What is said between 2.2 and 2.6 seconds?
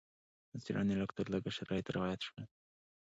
شول.